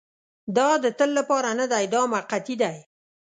[0.55, 2.77] دا د تل لپاره نه دی دا موقتي دی.